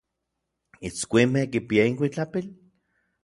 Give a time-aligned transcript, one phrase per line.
[0.87, 2.45] ¿Itskuinmej kipiaj inkuitlapil?